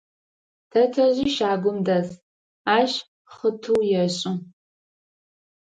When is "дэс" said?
1.85-2.09